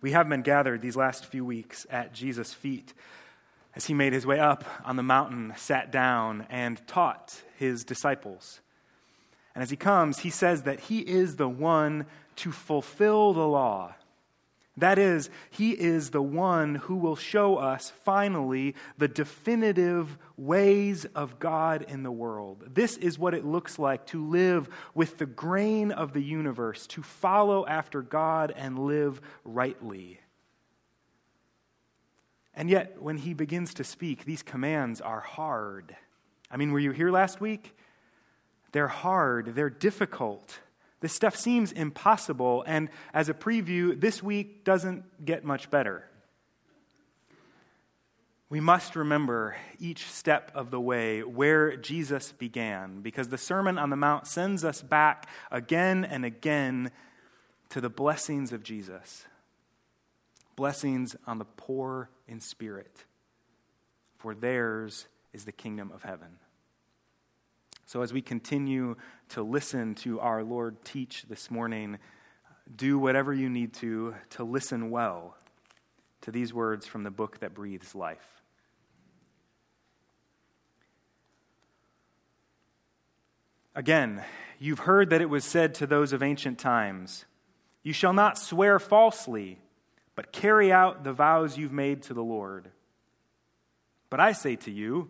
[0.00, 2.94] We have been gathered these last few weeks at Jesus' feet
[3.74, 8.60] as he made his way up on the mountain, sat down, and taught his disciples.
[9.54, 12.06] And as he comes, he says that he is the one
[12.36, 13.94] to fulfill the law.
[14.78, 21.38] That is, he is the one who will show us finally the definitive ways of
[21.38, 22.64] God in the world.
[22.74, 27.02] This is what it looks like to live with the grain of the universe, to
[27.02, 30.20] follow after God and live rightly.
[32.54, 35.96] And yet, when he begins to speak, these commands are hard.
[36.50, 37.76] I mean, were you here last week?
[38.72, 40.60] They're hard, they're difficult.
[41.00, 46.04] This stuff seems impossible, and as a preview, this week doesn't get much better.
[48.50, 53.90] We must remember each step of the way where Jesus began, because the Sermon on
[53.90, 56.90] the Mount sends us back again and again
[57.68, 59.26] to the blessings of Jesus.
[60.56, 63.04] Blessings on the poor in spirit,
[64.16, 66.38] for theirs is the kingdom of heaven.
[67.88, 68.96] So, as we continue
[69.30, 71.96] to listen to our Lord teach this morning,
[72.76, 75.38] do whatever you need to to listen well
[76.20, 78.42] to these words from the book that breathes life.
[83.74, 84.22] Again,
[84.58, 87.24] you've heard that it was said to those of ancient times,
[87.82, 89.62] You shall not swear falsely,
[90.14, 92.68] but carry out the vows you've made to the Lord.
[94.10, 95.08] But I say to you,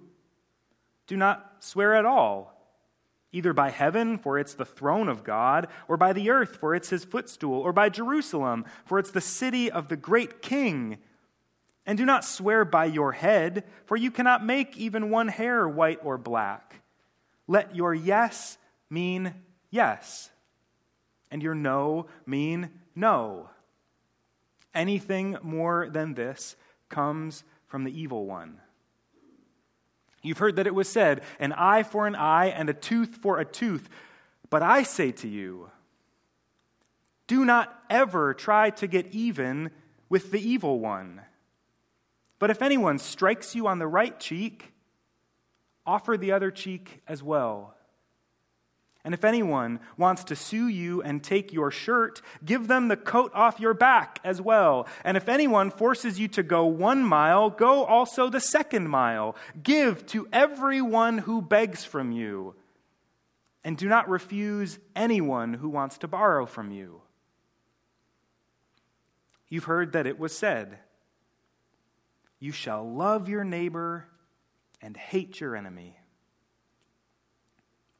[1.08, 2.54] do not swear at all
[3.32, 6.90] either by heaven, for it's the throne of God, or by the earth, for it's
[6.90, 10.98] his footstool, or by Jerusalem, for it's the city of the great king.
[11.84, 16.00] And do not swear by your head, for you cannot make even one hair white
[16.02, 16.82] or black.
[17.46, 18.58] Let your yes
[18.90, 19.34] mean
[19.70, 20.30] yes,
[21.30, 23.50] and your no mean no.
[24.74, 26.56] Anything more than this
[26.88, 28.60] comes from the evil one.
[30.22, 33.38] You've heard that it was said, an eye for an eye and a tooth for
[33.38, 33.88] a tooth.
[34.50, 35.70] But I say to you,
[37.26, 39.70] do not ever try to get even
[40.08, 41.20] with the evil one.
[42.38, 44.72] But if anyone strikes you on the right cheek,
[45.86, 47.74] offer the other cheek as well.
[49.04, 53.30] And if anyone wants to sue you and take your shirt, give them the coat
[53.32, 54.86] off your back as well.
[55.04, 59.36] And if anyone forces you to go one mile, go also the second mile.
[59.62, 62.54] Give to everyone who begs from you.
[63.64, 67.02] And do not refuse anyone who wants to borrow from you.
[69.48, 70.78] You've heard that it was said,
[72.38, 74.06] You shall love your neighbor
[74.82, 75.97] and hate your enemy.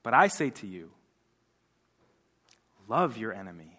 [0.08, 0.90] But I say to you,
[2.88, 3.78] love your enemy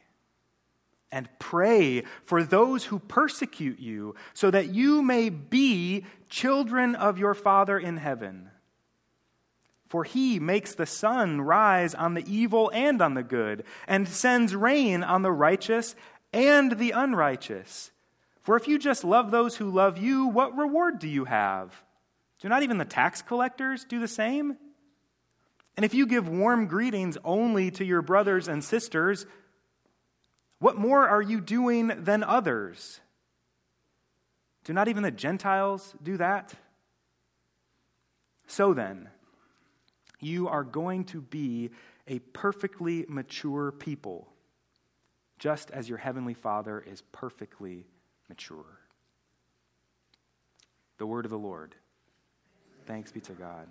[1.12, 7.34] and pray for those who persecute you, so that you may be children of your
[7.34, 8.52] Father in heaven.
[9.88, 14.54] For he makes the sun rise on the evil and on the good, and sends
[14.54, 15.96] rain on the righteous
[16.32, 17.90] and the unrighteous.
[18.44, 21.74] For if you just love those who love you, what reward do you have?
[22.40, 24.58] Do not even the tax collectors do the same?
[25.80, 29.26] And if you give warm greetings only to your brothers and sisters,
[30.60, 33.00] what more are you doing than others?
[34.66, 36.54] Do not even the Gentiles do that?
[38.46, 39.08] So then,
[40.20, 41.70] you are going to be
[42.10, 44.28] a perfectly mature people,
[45.38, 47.86] just as your heavenly Father is perfectly
[48.28, 48.82] mature.
[50.98, 51.74] The word of the Lord.
[52.86, 53.70] Thanks be to God.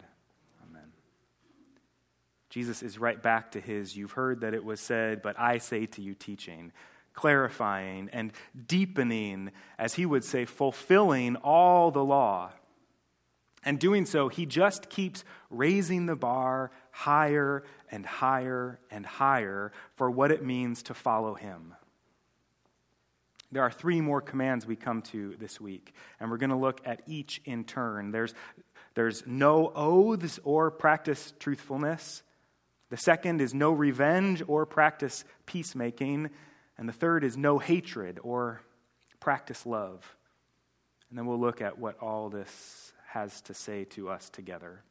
[2.50, 5.86] Jesus is right back to his, you've heard that it was said, but I say
[5.86, 6.72] to you, teaching,
[7.12, 8.32] clarifying and
[8.66, 12.50] deepening, as he would say, fulfilling all the law.
[13.64, 20.10] And doing so, he just keeps raising the bar higher and higher and higher for
[20.10, 21.74] what it means to follow him.
[23.50, 26.80] There are three more commands we come to this week, and we're going to look
[26.84, 28.10] at each in turn.
[28.10, 28.34] There's,
[28.94, 32.22] there's no oaths or practice truthfulness.
[32.90, 36.30] The second is no revenge or practice peacemaking.
[36.76, 38.62] And the third is no hatred or
[39.20, 40.16] practice love.
[41.10, 44.82] And then we'll look at what all this has to say to us together.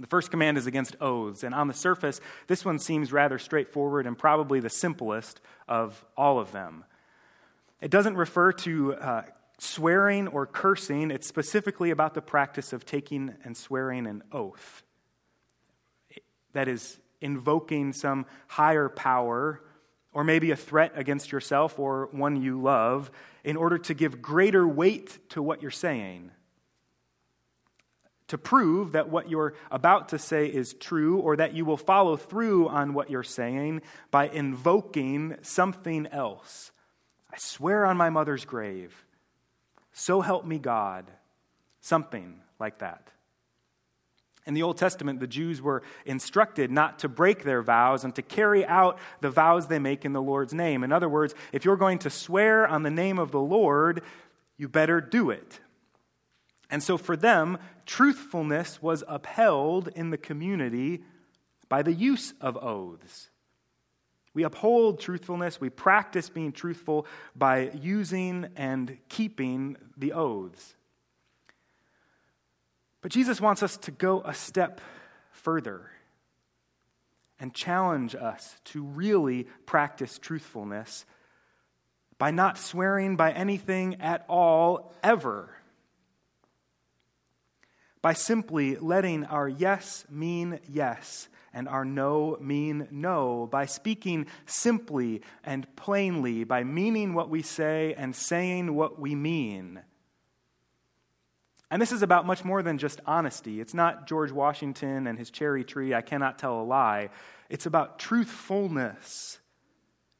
[0.00, 1.42] The first command is against oaths.
[1.42, 6.38] And on the surface, this one seems rather straightforward and probably the simplest of all
[6.38, 6.84] of them.
[7.80, 9.22] It doesn't refer to uh,
[9.58, 14.84] swearing or cursing, it's specifically about the practice of taking and swearing an oath
[16.58, 19.62] that is invoking some higher power
[20.12, 23.12] or maybe a threat against yourself or one you love,
[23.44, 26.32] in order to give greater weight to what you're saying.
[28.26, 32.16] To prove that what you're about to say is true or that you will follow
[32.16, 36.72] through on what you're saying by invoking something else.
[37.32, 39.04] I swear on my mother's grave.
[39.92, 41.06] So help me God.
[41.80, 43.12] Something like that.
[44.48, 48.22] In the Old Testament, the Jews were instructed not to break their vows and to
[48.22, 50.82] carry out the vows they make in the Lord's name.
[50.82, 54.02] In other words, if you're going to swear on the name of the Lord,
[54.56, 55.60] you better do it.
[56.70, 61.02] And so for them, truthfulness was upheld in the community
[61.68, 63.28] by the use of oaths.
[64.32, 67.06] We uphold truthfulness, we practice being truthful
[67.36, 70.74] by using and keeping the oaths.
[73.00, 74.80] But Jesus wants us to go a step
[75.30, 75.90] further
[77.38, 81.04] and challenge us to really practice truthfulness
[82.18, 85.54] by not swearing by anything at all, ever.
[88.02, 95.22] By simply letting our yes mean yes and our no mean no, by speaking simply
[95.44, 99.80] and plainly, by meaning what we say and saying what we mean.
[101.70, 103.60] And this is about much more than just honesty.
[103.60, 107.10] It's not George Washington and his cherry tree, I cannot tell a lie.
[107.50, 109.38] It's about truthfulness.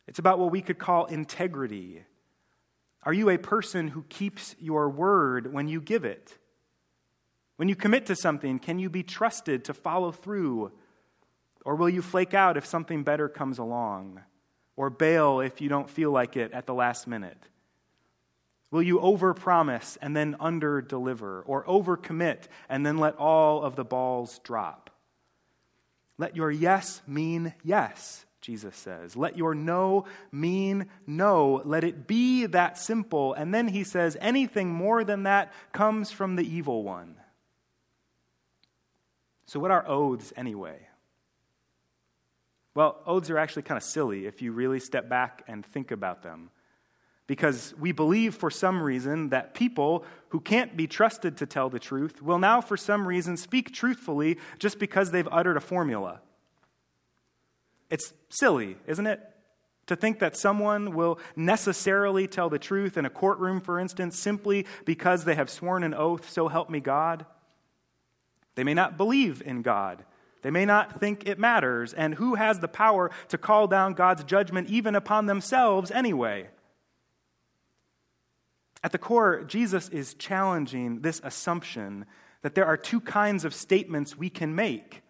[0.07, 2.05] It's about what we could call integrity.
[3.03, 6.37] Are you a person who keeps your word when you give it?
[7.57, 10.73] When you commit to something, can you be trusted to follow through?
[11.65, 14.21] Or will you flake out if something better comes along?
[14.77, 17.43] Or bail if you don't feel like it at the last minute?
[18.71, 24.41] Will you overpromise and then underdeliver, or overcommit and then let all of the balls
[24.41, 24.91] drop?
[26.19, 29.17] Let your yes mean yes, Jesus says.
[29.17, 31.63] Let your no mean no.
[31.65, 33.33] Let it be that simple.
[33.33, 37.17] And then he says, anything more than that comes from the evil one.
[39.47, 40.89] So, what are oaths anyway?
[42.75, 46.23] Well, oaths are actually kind of silly if you really step back and think about
[46.23, 46.51] them
[47.29, 51.79] because we believe for some reason that people who can't be trusted to tell the
[51.79, 56.21] truth will now, for some reason, speak truthfully just because they've uttered a formula.
[57.91, 59.21] It's silly, isn't it?
[59.89, 64.67] To think that someone will necessarily tell the truth in a courtroom, for instance, simply
[64.87, 67.27] because they have sworn an oath, so help me God.
[68.55, 70.05] They may not believe in God.
[70.41, 71.93] They may not think it matters.
[71.93, 76.49] And who has the power to call down God's judgment even upon themselves anyway?
[78.83, 82.07] At the core, Jesus is challenging this assumption
[82.43, 85.03] that there are two kinds of statements we can make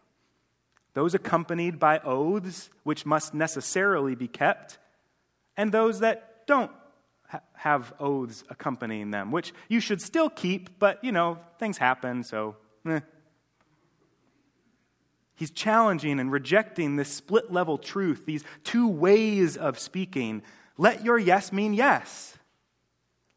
[0.94, 4.78] those accompanied by oaths, which must necessarily be kept,
[5.56, 6.72] and those that don't
[7.28, 12.24] ha- have oaths accompanying them, which you should still keep, but, you know, things happen,
[12.24, 12.56] so
[12.88, 12.98] eh.
[15.36, 20.42] He's challenging and rejecting this split level truth, these two ways of speaking.
[20.76, 22.37] Let your yes mean yes.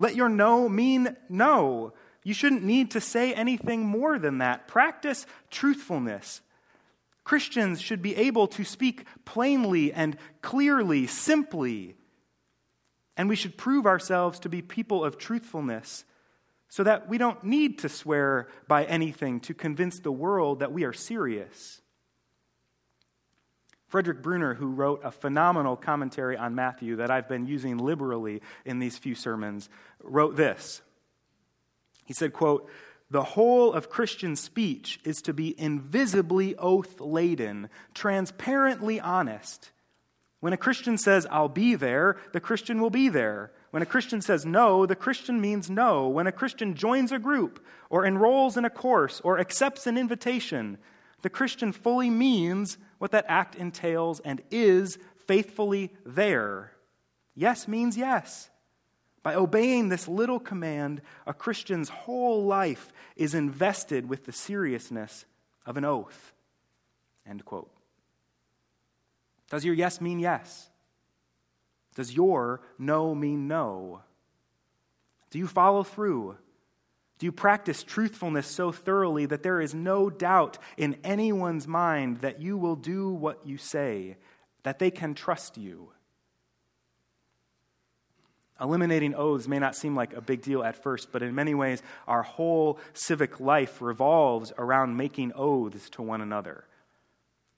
[0.02, 1.94] Let your no mean no.
[2.24, 4.68] You shouldn't need to say anything more than that.
[4.68, 6.42] Practice truthfulness.
[7.24, 11.98] Christians should be able to speak plainly and clearly, simply.
[13.16, 16.04] And we should prove ourselves to be people of truthfulness
[16.68, 20.84] so that we don't need to swear by anything to convince the world that we
[20.84, 21.80] are serious.
[23.92, 28.80] Frederick Bruner, who wrote a phenomenal commentary on Matthew that I've been using liberally in
[28.80, 29.68] these few sermons,
[30.02, 30.82] wrote this.
[32.06, 32.70] He said, quote,
[33.10, 39.72] the whole of Christian speech is to be invisibly oath laden, transparently honest.
[40.40, 43.52] When a Christian says, I'll be there, the Christian will be there.
[43.72, 46.08] When a Christian says no, the Christian means no.
[46.08, 50.78] When a Christian joins a group, or enrolls in a course, or accepts an invitation,
[51.22, 54.98] the Christian fully means what that act entails and is
[55.28, 56.74] faithfully there.
[57.36, 58.50] Yes means yes.
[59.24, 65.26] By obeying this little command, a Christian's whole life is invested with the seriousness
[65.66, 66.34] of an oath.
[67.28, 67.72] End quote.
[69.50, 70.70] Does your yes mean yes?
[71.94, 74.02] Does your no mean no?
[75.30, 76.38] Do you follow through?
[77.22, 82.42] Do you practice truthfulness so thoroughly that there is no doubt in anyone's mind that
[82.42, 84.18] you will do what you say,
[84.64, 85.92] that they can trust you?
[88.60, 91.84] Eliminating oaths may not seem like a big deal at first, but in many ways,
[92.08, 96.66] our whole civic life revolves around making oaths to one another.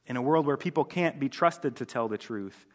[0.06, 2.66] In a world where people can't be trusted to tell the truth,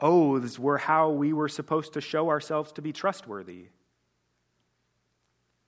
[0.00, 3.66] Oaths were how we were supposed to show ourselves to be trustworthy.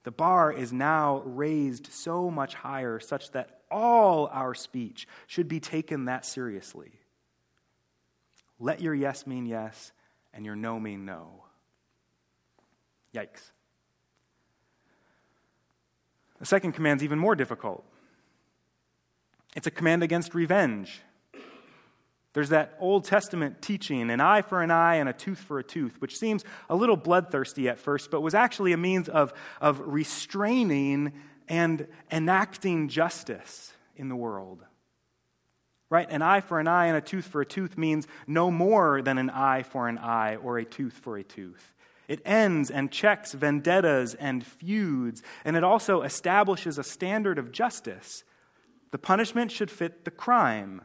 [0.06, 5.58] The bar is now raised so much higher, such that all our speech should be
[5.58, 6.92] taken that seriously.
[8.60, 9.90] Let your yes mean yes,
[10.32, 11.42] and your no mean no.
[13.12, 13.50] Yikes.
[16.38, 17.84] The second command is even more difficult.
[19.56, 21.00] It's a command against revenge.
[22.36, 25.64] There's that Old Testament teaching, an eye for an eye and a tooth for a
[25.64, 29.80] tooth, which seems a little bloodthirsty at first, but was actually a means of, of
[29.80, 31.14] restraining
[31.48, 34.62] and enacting justice in the world.
[35.88, 36.06] Right?
[36.10, 39.16] An eye for an eye and a tooth for a tooth means no more than
[39.16, 41.72] an eye for an eye or a tooth for a tooth.
[42.06, 48.24] It ends and checks vendettas and feuds, and it also establishes a standard of justice.
[48.90, 50.82] The punishment should fit the crime.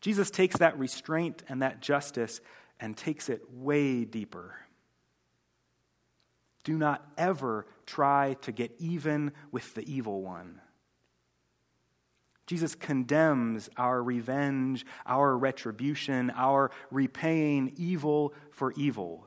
[0.00, 2.40] Jesus takes that restraint and that justice
[2.80, 4.54] and takes it way deeper.
[6.64, 10.60] Do not ever try to get even with the evil one.
[12.46, 19.26] Jesus condemns our revenge, our retribution, our repaying evil for evil.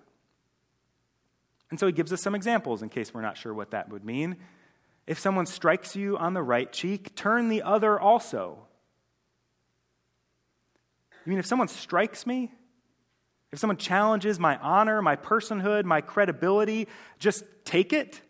[1.70, 4.04] And so he gives us some examples in case we're not sure what that would
[4.04, 4.38] mean.
[5.08, 8.68] If someone strikes you on the right cheek, turn the other also.
[11.26, 12.52] You mean if someone strikes me?
[13.52, 16.88] If someone challenges my honor, my personhood, my credibility,
[17.20, 18.22] just take it?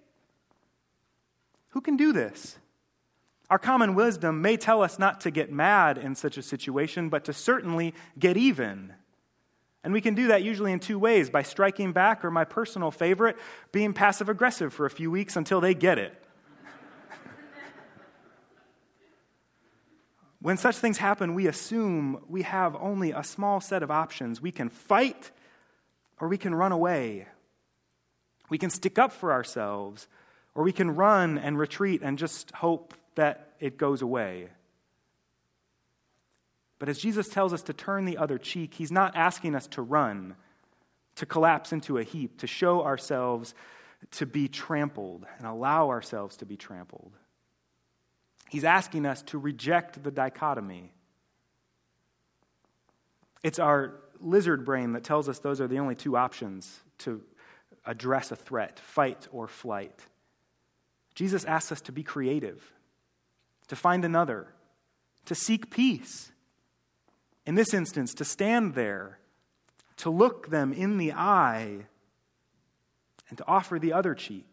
[1.69, 2.57] Who can do this?
[3.49, 7.25] Our common wisdom may tell us not to get mad in such a situation, but
[7.25, 8.93] to certainly get even.
[9.83, 12.91] And we can do that usually in two ways by striking back, or my personal
[12.91, 13.37] favorite,
[13.71, 16.15] being passive aggressive for a few weeks until they get it.
[20.41, 24.41] When such things happen, we assume we have only a small set of options.
[24.41, 25.29] We can fight
[26.19, 27.27] or we can run away.
[28.49, 30.07] We can stick up for ourselves
[30.55, 34.49] or we can run and retreat and just hope that it goes away.
[36.79, 39.83] But as Jesus tells us to turn the other cheek, he's not asking us to
[39.83, 40.35] run,
[41.17, 43.53] to collapse into a heap, to show ourselves
[44.11, 47.11] to be trampled and allow ourselves to be trampled.
[48.51, 50.91] He's asking us to reject the dichotomy.
[53.43, 57.21] It's our lizard brain that tells us those are the only two options to
[57.85, 60.01] address a threat fight or flight.
[61.15, 62.73] Jesus asks us to be creative,
[63.69, 64.47] to find another,
[65.27, 66.33] to seek peace.
[67.45, 69.19] In this instance, to stand there,
[69.95, 71.85] to look them in the eye,
[73.29, 74.50] and to offer the other cheek.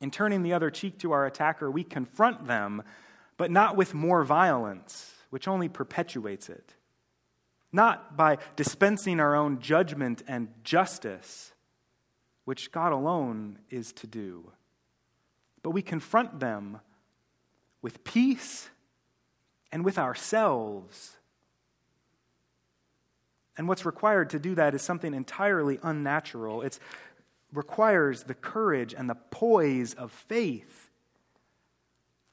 [0.00, 2.82] In turning the other cheek to our attacker, we confront them,
[3.36, 6.74] but not with more violence, which only perpetuates it.
[7.72, 11.52] Not by dispensing our own judgment and justice,
[12.44, 14.52] which God alone is to do
[15.62, 16.80] but we confront them
[17.82, 18.70] with peace
[19.72, 21.16] and with ourselves.
[23.56, 26.62] And what's required to do that is something entirely unnatural.
[26.62, 26.78] It
[27.52, 30.90] requires the courage and the poise of faith.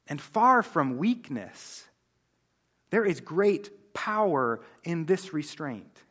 [0.08, 1.88] And far from weakness,
[2.90, 6.04] there is great power in this restraint.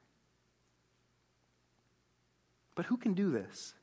[2.75, 3.75] But who can do this?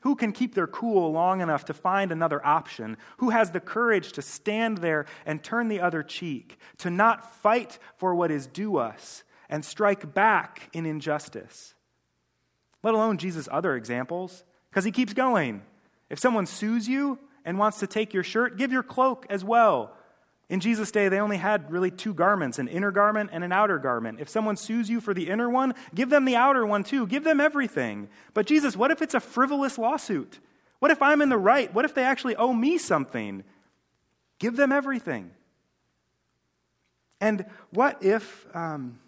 [0.00, 2.96] Who can keep their cool long enough to find another option?
[3.18, 7.78] Who has the courage to stand there and turn the other cheek, to not fight
[7.96, 11.74] for what is due us and strike back in injustice?
[12.86, 15.62] Let alone Jesus' other examples, because he keeps going.
[16.08, 19.92] If someone sues you and wants to take your shirt, give your cloak as well.
[20.48, 23.80] In Jesus' day, they only had really two garments an inner garment and an outer
[23.80, 24.20] garment.
[24.20, 27.08] If someone sues you for the inner one, give them the outer one too.
[27.08, 28.08] Give them everything.
[28.34, 30.38] But Jesus, what if it's a frivolous lawsuit?
[30.78, 31.74] What if I'm in the right?
[31.74, 33.42] What if they actually owe me something?
[34.38, 35.32] Give them everything.
[37.20, 39.00] And what if um,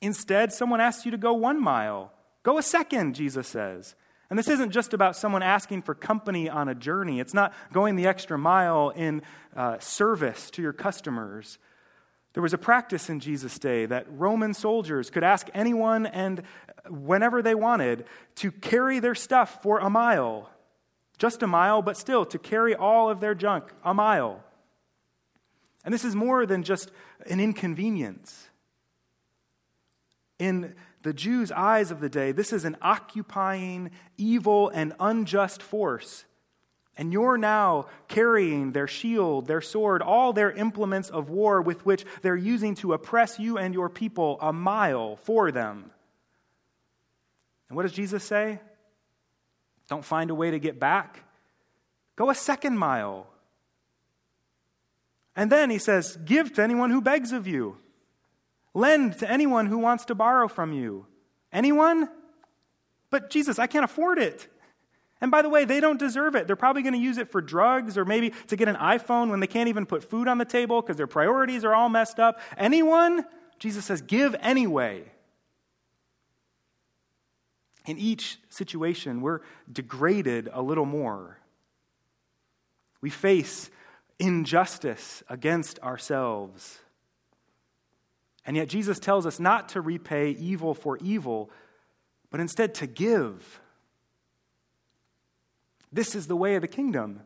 [0.00, 2.12] instead someone asks you to go one mile?
[2.42, 3.94] Go a second, Jesus says.
[4.30, 7.20] And this isn't just about someone asking for company on a journey.
[7.20, 9.22] It's not going the extra mile in
[9.54, 11.58] uh, service to your customers.
[12.32, 16.42] There was a practice in Jesus' day that Roman soldiers could ask anyone and
[16.88, 18.06] whenever they wanted
[18.36, 20.48] to carry their stuff for a mile.
[21.18, 24.42] Just a mile, but still to carry all of their junk a mile.
[25.84, 26.90] And this is more than just
[27.26, 28.48] an inconvenience.
[30.38, 36.24] In the Jews' eyes of the day, this is an occupying, evil, and unjust force
[36.96, 42.04] And you're now carrying their shield, their sword, all their implements of war with which
[42.20, 45.90] they're using to oppress you and your people a mile for them.
[47.68, 48.60] And what does Jesus say?
[49.88, 51.24] Don't find a way to get back?
[52.14, 53.26] Go a second mile.
[55.34, 57.78] And then he says, Give to anyone who begs of you.
[58.74, 61.06] Lend to anyone who wants to borrow from you.
[61.52, 62.08] Anyone?
[63.10, 64.48] But Jesus, I can't afford it.
[65.20, 66.46] And by the way, they don't deserve it.
[66.46, 69.38] They're probably going to use it for drugs or maybe to get an iPhone when
[69.38, 72.40] they can't even put food on the table because their priorities are all messed up.
[72.56, 73.24] Anyone?
[73.60, 75.04] Jesus says, give anyway.
[77.86, 81.38] In each situation, we're degraded a little more.
[83.00, 83.70] We face
[84.18, 86.78] injustice against ourselves.
[88.44, 91.50] And yet, Jesus tells us not to repay evil for evil,
[92.30, 93.60] but instead to give.
[95.92, 97.20] This is the way of the kingdom.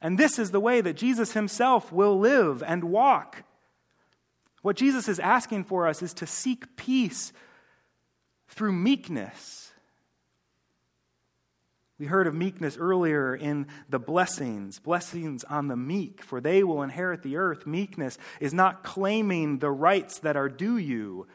[0.00, 3.44] And this is the way that Jesus himself will live and walk.
[4.62, 7.32] What Jesus is asking for us is to seek peace
[8.48, 9.69] through meekness.
[12.00, 16.82] We heard of meekness earlier in the blessings, blessings on the meek, for they will
[16.82, 17.66] inherit the earth.
[17.66, 21.26] Meekness is not claiming the rights that are due you.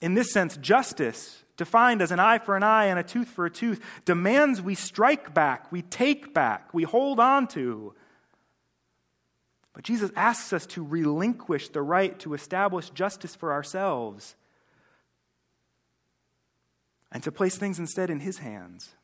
[0.00, 3.46] In this sense, justice defined as an eye for an eye and a tooth for
[3.46, 7.94] a tooth, demands we strike back, we take back, we hold on to.
[9.74, 14.34] But Jesus asks us to relinquish the right to establish justice for ourselves
[17.12, 18.96] and to place things instead in His hands.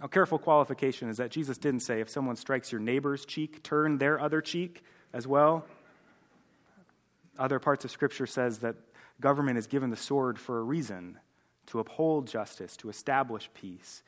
[0.00, 3.98] A careful qualification is that Jesus didn't say if someone strikes your neighbor's cheek, turn
[3.98, 5.64] their other cheek as well.
[7.38, 8.76] Other parts of Scripture says that
[9.20, 11.18] Government is given the sword for a reason
[11.66, 14.02] to uphold justice, to establish peace.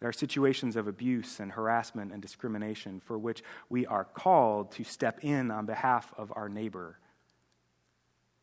[0.00, 4.84] There are situations of abuse and harassment and discrimination for which we are called to
[4.84, 6.98] step in on behalf of our neighbor.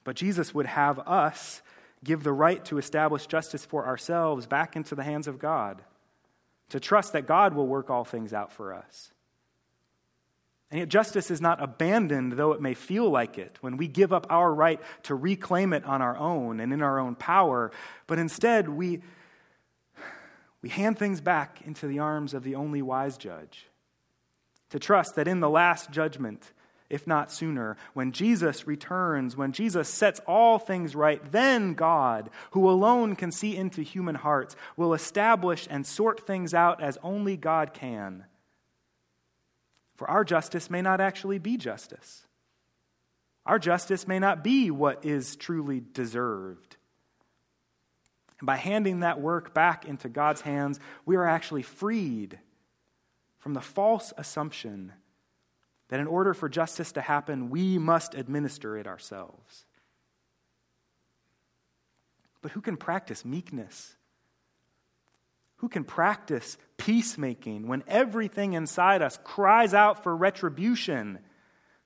[0.04, 1.62] But Jesus would have us
[2.04, 5.84] give the right to establish justice for ourselves back into the hands of God,
[6.72, 9.12] to trust that God will work all things out for us.
[10.70, 14.14] And yet, justice is not abandoned, though it may feel like it, when we give
[14.14, 17.72] up our right to reclaim it on our own and in our own power,
[18.08, 19.02] but instead we,
[20.62, 23.68] we hand things back into the arms of the only wise judge.
[24.70, 26.54] To trust that in the last judgment,
[26.92, 32.70] if not sooner, when Jesus returns, when Jesus sets all things right, then God, who
[32.70, 37.74] alone can see into human hearts, will establish and sort things out as only God
[37.74, 38.26] can
[40.02, 42.26] for our justice may not actually be justice.
[43.46, 46.76] Our justice may not be what is truly deserved.
[48.40, 52.40] And by handing that work back into God's hands, we are actually freed
[53.38, 54.92] from the false assumption
[55.92, 59.66] that in order for justice to happen, we must administer it ourselves.
[62.42, 63.96] But who can practice meekness
[65.62, 71.20] who can practice peacemaking when everything inside us cries out for retribution,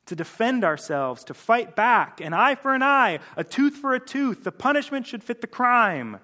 [0.06, 4.00] to defend ourselves, to fight back, an eye for an eye, a tooth for a
[4.00, 4.46] tooth?
[4.46, 6.20] The punishment should fit the crime.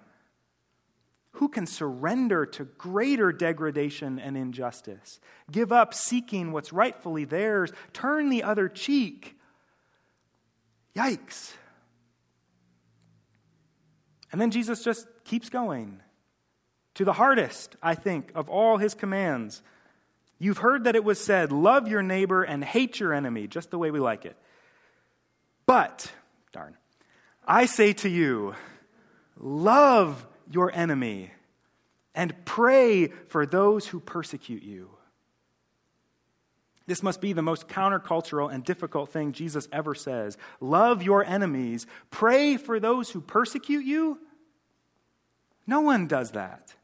[1.41, 5.19] Who can surrender to greater degradation and injustice?
[5.51, 9.35] Give up seeking what's rightfully theirs, turn the other cheek.
[10.95, 11.53] Yikes.
[14.31, 16.01] And then Jesus just keeps going
[16.93, 19.63] to the hardest, I think, of all his commands.
[20.37, 23.79] You've heard that it was said, Love your neighbor and hate your enemy, just the
[23.79, 24.37] way we like it.
[25.65, 26.11] But,
[26.51, 26.77] darn,
[27.47, 28.53] I say to you,
[29.39, 31.31] love your enemy
[32.13, 34.89] and pray for those who persecute you.
[36.87, 40.37] This must be the most countercultural and difficult thing Jesus ever says.
[40.59, 44.19] Love your enemies, pray for those who persecute you.
[45.67, 46.75] No one does that.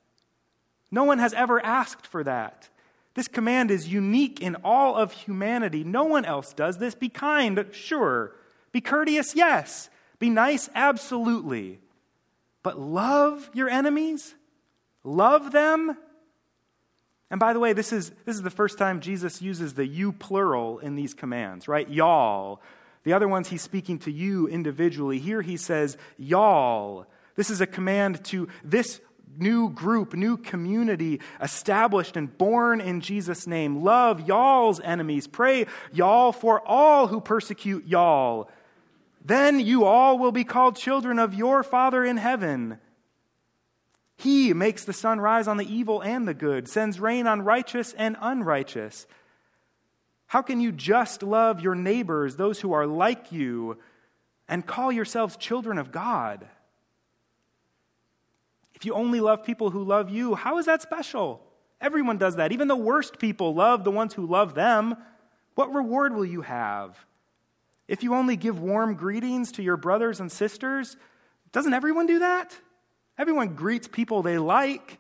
[0.92, 2.70] No one has ever asked for that.
[3.16, 5.84] This command is unique in all of humanity.
[5.84, 6.94] No one else does this.
[6.94, 8.36] Be kind, sure.
[8.72, 9.90] Be courteous, yes.
[10.20, 11.80] Be nice, absolutely.
[12.68, 14.36] But love your enemies?
[15.06, 15.96] Love them?
[17.32, 20.12] And by the way, this is, this is the first time Jesus uses the you
[20.12, 21.90] plural in these commands, right?
[21.90, 22.62] Y'all.
[23.06, 25.18] The other ones he's speaking to you individually.
[25.18, 27.06] Here he says, y'all.
[27.38, 29.00] This is a command to this
[29.38, 33.82] new group, new community established and born in Jesus' name.
[33.82, 35.26] Love y'all's enemies.
[35.26, 38.50] Pray y'all for all who persecute y'all.
[39.28, 42.80] Then you all will be called children of your Father in heaven.
[44.16, 47.92] He makes the sun rise on the evil and the good, sends rain on righteous
[47.98, 49.06] and unrighteous.
[50.28, 53.78] How can you just love your neighbors, those who are like you,
[54.48, 56.48] and call yourselves children of God?
[58.76, 61.42] If you only love people who love you, how is that special?
[61.82, 62.54] Everyone does that.
[62.54, 64.96] Even the worst people love the ones who love them.
[65.56, 66.98] What reward will you have?
[67.88, 70.98] If you only give warm greetings to your brothers and sisters,
[71.52, 72.58] doesn't everyone do that?
[73.18, 75.00] Everyone greets people they like.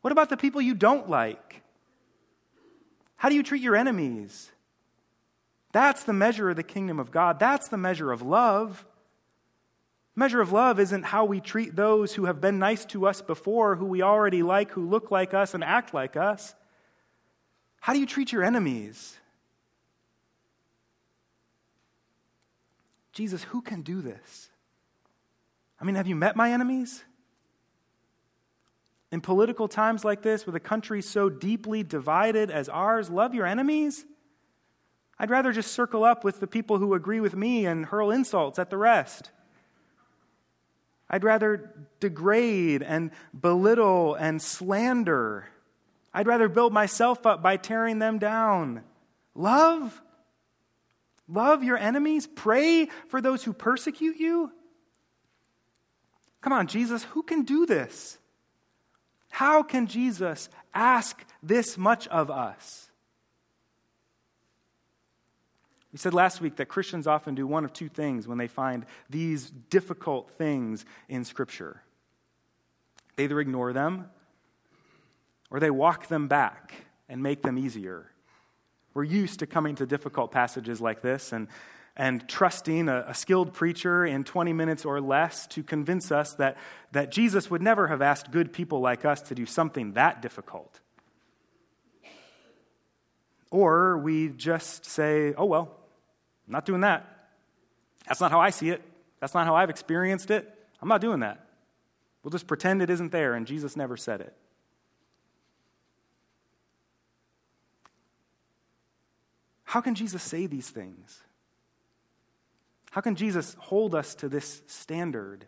[0.00, 1.62] What about the people you don't like?
[3.16, 4.50] How do you treat your enemies?
[5.72, 7.38] That's the measure of the kingdom of God.
[7.40, 8.86] That's the measure of love.
[10.14, 13.76] measure of love isn't how we treat those who have been nice to us before,
[13.76, 16.54] who we already like, who look like us and act like us.
[17.80, 19.16] How do you treat your enemies?
[23.18, 24.48] Jesus, who can do this?
[25.80, 27.02] I mean, have you met my enemies?
[29.10, 33.44] In political times like this, with a country so deeply divided as ours, love your
[33.44, 34.06] enemies?
[35.18, 38.56] I'd rather just circle up with the people who agree with me and hurl insults
[38.56, 39.32] at the rest.
[41.10, 45.48] I'd rather degrade and belittle and slander.
[46.14, 48.84] I'd rather build myself up by tearing them down.
[49.34, 50.00] Love?
[51.28, 52.26] Love your enemies?
[52.26, 54.50] Pray for those who persecute you?
[56.40, 58.18] Come on, Jesus, who can do this?
[59.30, 62.88] How can Jesus ask this much of us?
[65.92, 68.86] We said last week that Christians often do one of two things when they find
[69.08, 71.82] these difficult things in Scripture
[73.18, 74.08] they either ignore them
[75.50, 76.72] or they walk them back
[77.08, 78.12] and make them easier.
[78.94, 81.48] We're used to coming to difficult passages like this and
[81.98, 86.56] and trusting a, a, skilled preacher in 20 minutes or less to convince us that,
[86.92, 90.78] that Jesus would never have asked good people like us to do something that difficult.
[93.50, 95.76] Or we just say, oh, well,
[96.46, 97.04] I'm not doing that.
[98.06, 98.80] That's not how I see it.
[99.18, 100.48] That's not how I've experienced it.
[100.80, 101.44] I'm not doing that.
[102.22, 104.36] We'll just pretend it isn't there and Jesus never said it.
[109.68, 111.20] How can Jesus say these things?
[112.90, 115.44] How can Jesus hold us to this standard?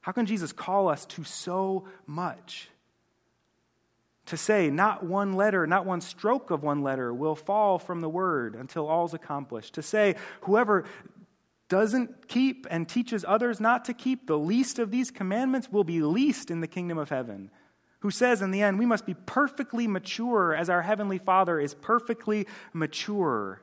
[0.00, 2.70] How can Jesus call us to so much?
[4.26, 8.08] To say, not one letter, not one stroke of one letter will fall from the
[8.08, 9.74] word until all's accomplished.
[9.74, 10.86] To say, whoever
[11.68, 16.00] doesn't keep and teaches others not to keep the least of these commandments will be
[16.00, 17.50] least in the kingdom of heaven.
[18.02, 21.72] Who says in the end, we must be perfectly mature as our heavenly Father is
[21.72, 23.62] perfectly mature.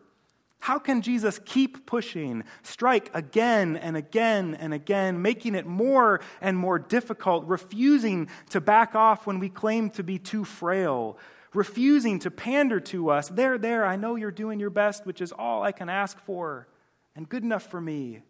[0.60, 6.58] How can Jesus keep pushing, strike again and again and again, making it more and
[6.58, 11.18] more difficult, refusing to back off when we claim to be too frail,
[11.54, 13.28] refusing to pander to us?
[13.28, 16.70] There, there, I know you're doing your best, which is all I can ask for
[17.14, 18.22] and good enough for me.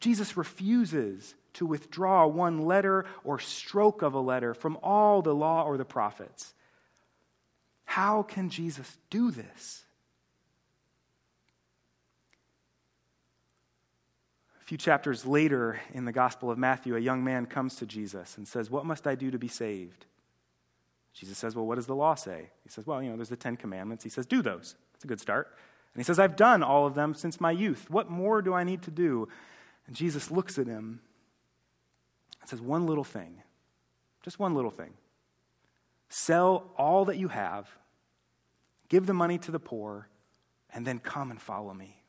[0.00, 5.64] Jesus refuses to withdraw one letter or stroke of a letter from all the law
[5.64, 6.54] or the prophets.
[7.84, 9.84] How can Jesus do this?
[14.60, 18.38] A few chapters later in the Gospel of Matthew, a young man comes to Jesus
[18.38, 20.06] and says, What must I do to be saved?
[21.12, 22.48] Jesus says, Well, what does the law say?
[22.62, 24.02] He says, Well, you know, there's the Ten Commandments.
[24.02, 24.74] He says, Do those.
[24.92, 25.54] That's a good start.
[25.92, 27.88] And he says, I've done all of them since my youth.
[27.90, 29.28] What more do I need to do?
[29.86, 31.00] And Jesus looks at him
[32.44, 33.42] and says, One little thing.
[34.22, 34.92] Just one little thing.
[36.10, 37.68] Sell all that you have,
[38.90, 40.08] give the money to the poor,
[40.72, 42.02] and then come and follow me.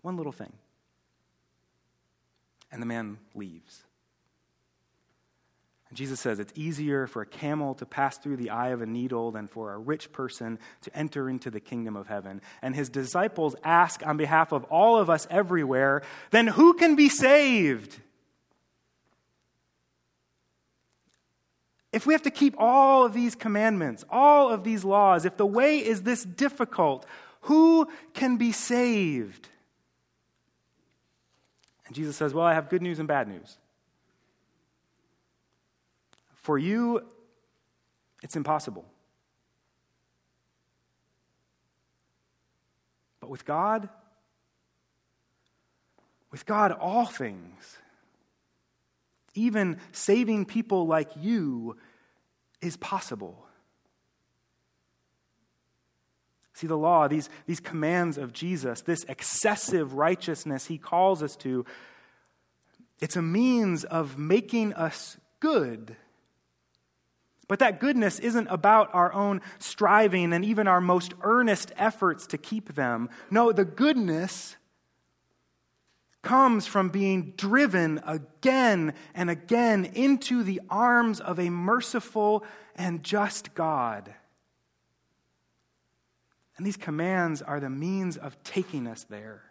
[0.00, 0.54] One little thing.
[2.72, 3.82] And the man leaves.
[5.88, 8.86] And Jesus says it's easier for a camel to pass through the eye of a
[8.86, 12.40] needle than for a rich person to enter into the kingdom of heaven.
[12.62, 17.08] And his disciples ask on behalf of all of us everywhere, then who can be
[17.08, 18.00] saved?
[21.96, 25.46] If we have to keep all of these commandments, all of these laws, if the
[25.46, 27.06] way is this difficult,
[27.40, 29.48] who can be saved?
[31.86, 33.56] And Jesus says, Well, I have good news and bad news.
[36.34, 37.00] For you,
[38.22, 38.84] it's impossible.
[43.20, 43.88] But with God,
[46.30, 47.78] with God, all things,
[49.36, 51.76] even saving people like you,
[52.60, 53.46] is possible.
[56.54, 61.66] See, the law, these, these commands of Jesus, this excessive righteousness he calls us to,
[63.00, 65.96] It's a means of making us good.
[67.48, 72.38] But that goodness isn't about our own striving and even our most earnest efforts to
[72.38, 73.08] keep them.
[73.30, 74.56] No, the goodness
[76.26, 83.54] comes from being driven again and again into the arms of a merciful and just
[83.54, 84.12] God.
[86.56, 89.44] And these commands are the means of taking us there.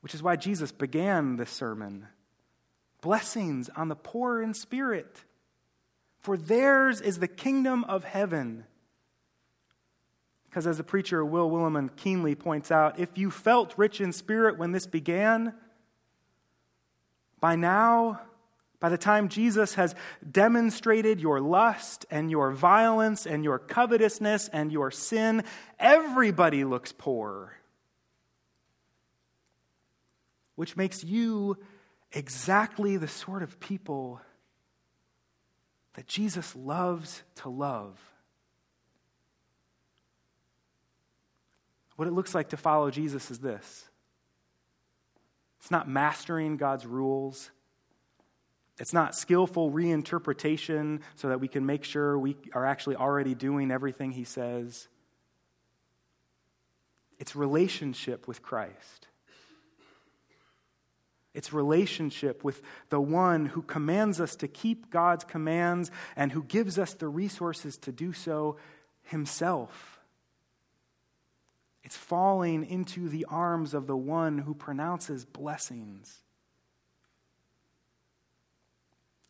[0.00, 2.06] Which is why Jesus began this sermon.
[3.00, 5.24] Blessings on the poor in spirit,
[6.20, 8.64] for theirs is the kingdom of heaven.
[10.56, 14.56] Because as the preacher Will Willimon keenly points out, if you felt rich in spirit
[14.56, 15.52] when this began,
[17.40, 18.22] by now,
[18.80, 19.94] by the time Jesus has
[20.32, 25.44] demonstrated your lust and your violence and your covetousness and your sin,
[25.78, 27.52] everybody looks poor.
[30.54, 31.58] Which makes you
[32.12, 34.22] exactly the sort of people
[35.96, 38.00] that Jesus loves to love.
[41.96, 43.88] What it looks like to follow Jesus is this
[45.58, 47.50] it's not mastering God's rules.
[48.78, 53.70] It's not skillful reinterpretation so that we can make sure we are actually already doing
[53.70, 54.86] everything he says.
[57.18, 59.08] It's relationship with Christ.
[61.32, 66.78] It's relationship with the one who commands us to keep God's commands and who gives
[66.78, 68.56] us the resources to do so
[69.04, 69.95] himself.
[71.86, 76.18] It's falling into the arms of the one who pronounces blessings.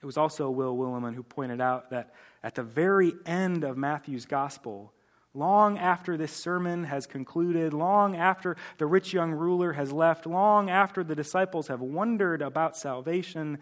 [0.02, 4.24] It was also Will Willimon who pointed out that at the very end of Matthew's
[4.24, 4.94] gospel,
[5.34, 10.70] long after this sermon has concluded, long after the rich young ruler has left, long
[10.70, 13.58] after the disciples have wondered about salvation,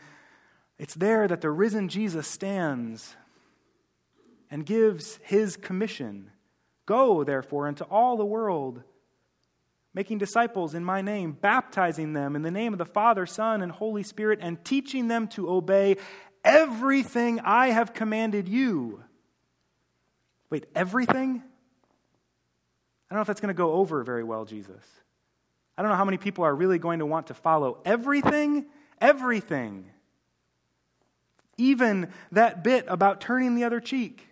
[0.78, 3.16] it's there that the risen Jesus stands
[4.52, 6.30] and gives his commission
[6.86, 8.82] Go, therefore, into all the world,
[9.94, 13.72] making disciples in my name, baptizing them in the name of the Father, Son, and
[13.72, 15.96] Holy Spirit, and teaching them to obey
[16.44, 19.02] everything I have commanded you.
[20.50, 21.42] Wait, everything?
[23.10, 24.84] I don't know if that's going to go over very well, Jesus.
[25.76, 28.66] I don't know how many people are really going to want to follow everything.
[29.00, 29.90] Everything.
[31.56, 34.28] Even that bit about turning the other cheek.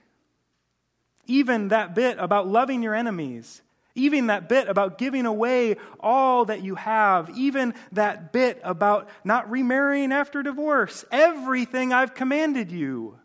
[1.32, 3.62] Even that bit about loving your enemies.
[3.94, 7.30] Even that bit about giving away all that you have.
[7.30, 11.06] Even that bit about not remarrying after divorce.
[11.10, 13.18] Everything I've commanded you.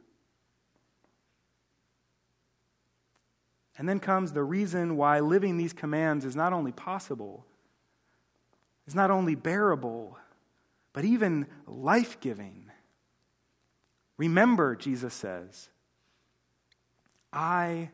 [3.78, 7.46] And then comes the reason why living these commands is not only possible,
[8.88, 10.18] is not only bearable,
[10.94, 12.72] but even life giving.
[14.18, 15.68] Remember, Jesus says,
[17.34, 17.90] I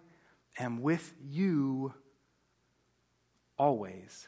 [0.58, 1.94] am with you
[3.58, 4.28] always.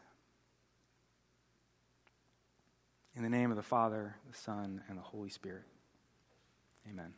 [3.16, 5.64] In the name of the Father, the Son, and the Holy Spirit.
[6.90, 7.14] Amen.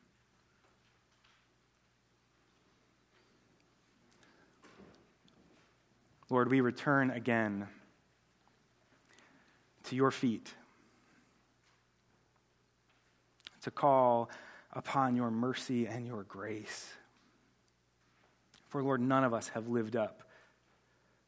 [6.30, 7.68] Lord, we return again
[9.86, 10.54] to your feet
[13.62, 14.30] to call
[14.74, 16.97] upon your mercy and your grace.
[18.70, 20.24] For, Lord, none of us have lived up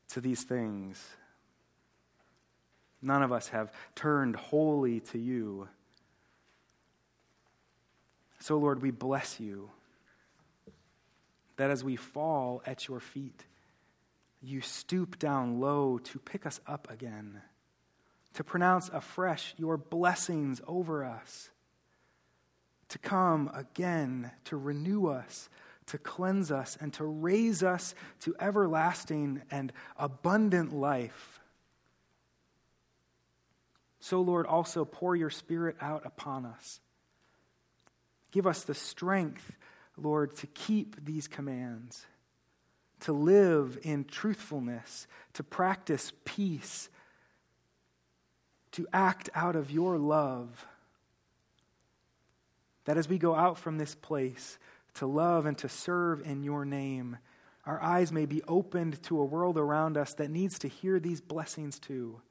[0.10, 1.04] to these things.
[3.02, 5.70] None of us have turned wholly to you.
[8.40, 9.70] So, Lord, we bless you
[11.58, 13.46] that as we fall at your feet,
[14.42, 17.42] you stoop down low to pick us up again,
[18.34, 21.50] to pronounce afresh your blessings over us,
[22.88, 25.50] to come again to renew us
[25.90, 31.40] to cleanse us and to raise us to everlasting and abundant life.
[34.00, 36.80] So, Lord, also pour your Spirit out upon us.
[38.32, 39.58] Give us the strength,
[39.98, 42.06] Lord, to keep these commands,
[43.02, 46.90] to live in truthfulness, to practice peace,
[48.72, 50.66] to act out of your love.
[52.86, 54.58] That as we go out from this place,
[54.96, 57.18] to love and to serve in your name,
[57.66, 61.22] our eyes may be opened to a world around us that needs to hear these
[61.22, 62.22] blessings too.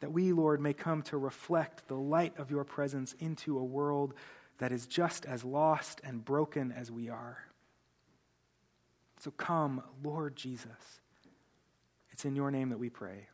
[0.00, 4.14] That we, Lord, may come to reflect the light of your presence into a world
[4.58, 7.38] that is just as lost and broken as we are.
[9.20, 11.00] So come, Lord Jesus.
[12.10, 13.28] It's in your name that we pray.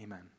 [0.00, 0.33] Amen.